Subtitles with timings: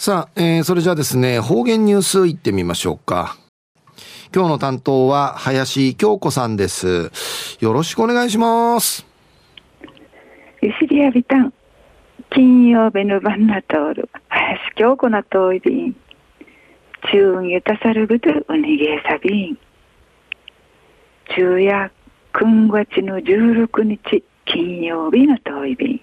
[0.00, 3.36] さあ、えー、それじゃあですね、方言ニュースいってみましょうか。
[4.34, 7.10] 今日の担当は林京子さんです。
[7.60, 9.06] よろしくお願いします。
[10.62, 11.52] ゆしりやびたん。
[12.30, 14.08] 金曜日の晩なとおる。
[14.30, 15.96] 林京子なといびん。
[17.12, 19.58] 中ゆたさるぐとうにげさびん。
[21.28, 21.92] 昼夜
[22.32, 26.00] 9月の16日金曜日のといびん。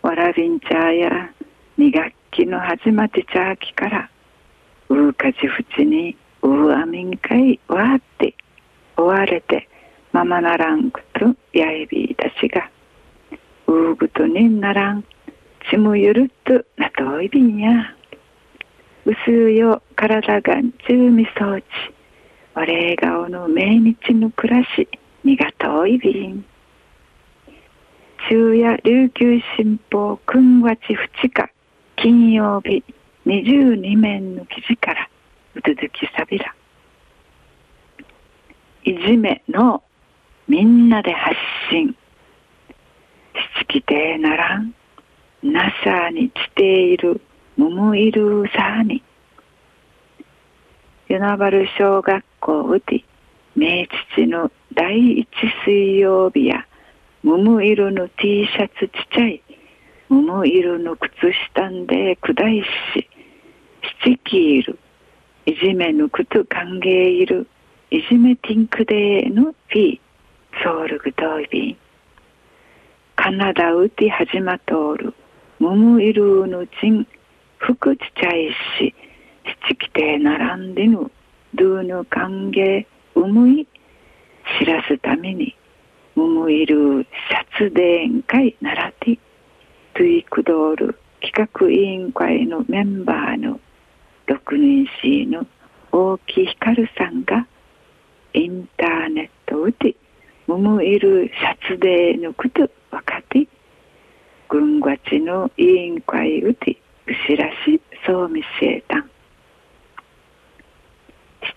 [0.00, 1.30] わらびんちゃや
[1.78, 4.10] 2学期の始まってちゃあきから
[4.90, 8.34] ううかじふちにううあみんかいわって
[8.94, 9.66] 追われて
[10.12, 12.70] ままならんくとやいびいたちが
[13.66, 15.04] ううぐとにんならん
[15.70, 17.94] ちむゆるっとなといびんや。
[19.06, 21.64] うすうよ体がんちゅうみそうち
[22.54, 24.86] お礼顔の命日の暮らし
[25.24, 26.44] にがといびん。
[28.28, 30.80] 昼夜琉球新報9月
[31.22, 31.55] 2日
[32.06, 32.84] 金曜日
[33.26, 35.10] 22面の記事から
[35.56, 36.54] うつづきさびら。
[38.84, 39.82] いじめの
[40.46, 41.34] みんなで発
[41.68, 41.88] 信。
[41.88, 41.94] し
[43.58, 44.72] ちきてならん。
[45.42, 47.20] なさにちている
[47.56, 49.02] むむいるさに。
[51.08, 53.04] 与那原小学校うて
[53.56, 55.26] 明治の第一
[55.64, 56.68] 水曜日や
[57.24, 59.42] むむ色の T シャツちっちゃい
[60.08, 61.10] むむ色の靴
[61.52, 62.62] 下んでくだい
[62.94, 63.08] し
[64.04, 64.78] 七きいる
[65.46, 67.46] いじめぬくと歓迎いる
[67.90, 70.00] いじめティンクデーのフィー
[70.62, 71.76] ソウルグドイビン
[73.16, 75.14] カナダウティ始まとおる
[75.58, 77.06] むむいるのちん
[77.58, 78.94] 服ちちゃいし
[79.68, 81.10] 七きて並んでぬ
[81.54, 83.66] ドゥーの歓迎うむい
[84.58, 85.56] 知らすために
[86.14, 87.06] ムムイル
[87.58, 89.18] 殺電会ならて
[89.96, 93.58] トゥイクドール企画委員会のメンバーの
[94.26, 95.46] 6人ーの
[95.90, 97.46] 大木ひかるさんが
[98.34, 99.96] インターネットうて
[100.48, 103.48] ムムイル殺電のこと分かって
[104.50, 106.76] 軍がちの委員会うて
[107.06, 109.10] うしらしそう見せえたん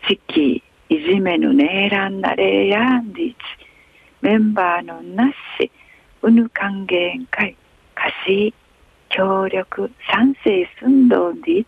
[0.07, 3.37] 七期いじめのねえらんなれやんでいち
[4.21, 5.69] メンバーのなし
[6.21, 7.57] うぬ還元会。
[8.09, 8.53] 貸し
[9.09, 11.67] 協力賛成寸胴でいち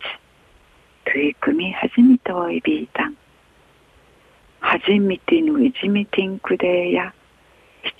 [1.04, 3.16] 取り組み始めといびいたん
[4.60, 7.14] 初めてのいじめティンクデーや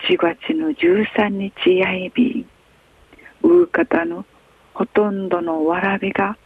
[0.09, 2.47] 7月の13日やいびん。
[3.43, 4.25] うう方の
[4.75, 6.37] ほとんどのわらびが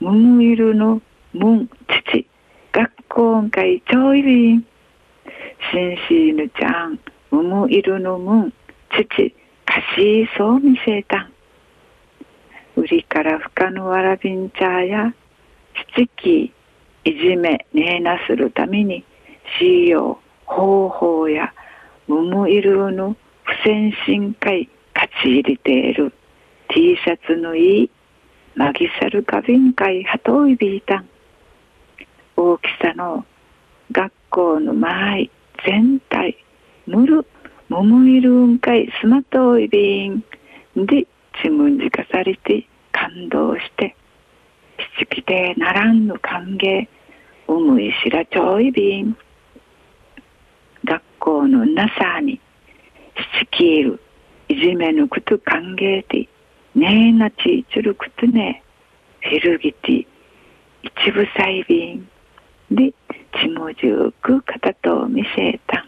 [0.00, 1.00] むむいるの
[1.32, 2.26] むん父
[2.72, 4.60] 学校会ちょいびん。
[4.60, 6.98] しんしぬちゃん
[7.30, 8.52] むむいるのむん
[8.90, 9.34] 父
[9.96, 11.18] しいそう見せた。
[11.22, 11.32] ん
[12.76, 15.12] 売りからふかのわらびんちゃや
[15.96, 16.52] 七き
[17.04, 19.04] いじめねえなするために
[19.58, 21.52] しよう方法や
[22.06, 26.12] むむいるの不戦深海勝ち入りている。
[26.68, 27.90] T シャツのいい
[28.54, 31.08] マギサル花瓶会はといびいたん。
[32.36, 33.24] 大きさの
[33.90, 35.30] 学校の前
[35.64, 36.36] 全体
[36.86, 37.26] むる。
[37.68, 40.24] もむいるんかいすまといびん
[40.74, 41.06] で
[41.42, 43.94] ちむじかされて感動して
[45.00, 46.88] しちきてならんの歓迎
[47.48, 49.16] うむいしらちょいびん。
[50.84, 52.40] 学校のなさにし
[53.40, 54.00] ちきいる
[54.48, 56.28] いじめぬくと歓迎て
[56.74, 58.62] ねえなちいちるくとね
[59.20, 60.06] フィルギティ
[60.82, 62.08] 一部細便
[62.70, 62.94] で
[63.40, 65.87] ちもじゅうく片と見せた。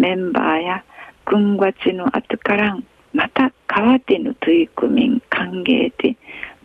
[0.00, 0.84] メンバーや
[1.26, 6.16] 軍月の後からんまた変わっての取り組み歓迎で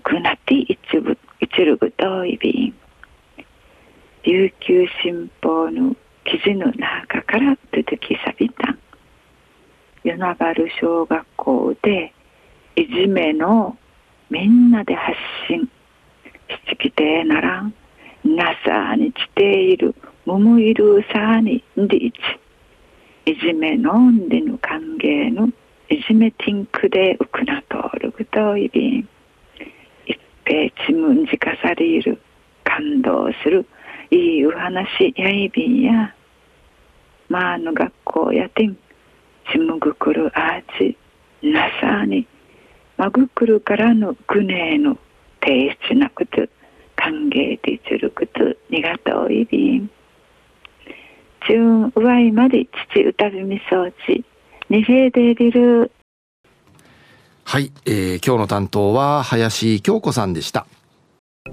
[0.06, 2.74] ぐなって一部一るぐといびん
[4.24, 8.72] 琉球新報の記事の中から出てきさびた。
[8.72, 8.80] ん
[10.04, 12.14] 与那原小学校で
[12.78, 13.78] いじめの
[14.30, 15.18] みんなで発
[15.48, 15.70] 信。
[16.70, 17.74] しきてならん。
[18.24, 19.94] なさにちている。
[20.26, 22.18] むむいるさにんでいち。
[23.28, 25.48] いじめのんでぬ歓迎の
[25.90, 29.10] いじめティンクでうくなとるぐといびん
[30.06, 32.22] 一平ちむんじかされる
[32.64, 33.66] 感動する
[34.12, 36.14] いいお話やいびんや。
[37.28, 38.76] まあの学校やてん
[39.52, 40.96] ちむぐくるあち
[41.42, 42.28] なさに
[42.98, 45.00] まぐくるからのぐねえの
[45.42, 46.48] 提出なくと
[46.96, 49.90] 歓迎でちるくとにがといびん。
[51.48, 54.26] 中上井まで父歌びみ装置
[54.70, 55.92] 二平でビル。
[57.44, 60.66] はい、えー、今日の担当は林京子さんでした。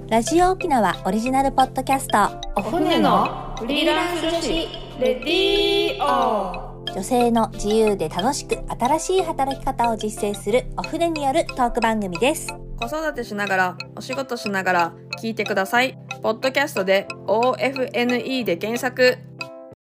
[0.09, 2.17] ラジオ沖縄オリジナルポッドキャスト。
[2.55, 4.49] お船のフリーランス女子
[4.99, 12.47] レディオ女性の自由で楽しく新しい働き方を実践するお船によるトーク番組です。
[12.77, 15.97] 子育てしながらお仕事しながら聞いてください。
[16.23, 19.17] ポッドキャストで OFNE で検索